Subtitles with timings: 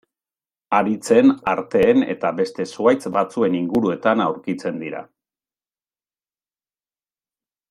[0.77, 5.05] Haritzen, arteen eta beste zuhaitz batzuen inguruetan aurkitzen dira.